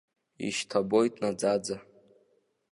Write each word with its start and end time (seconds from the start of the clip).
Ишьҭабоит 0.47 1.13
наӡаӡа. 1.21 1.77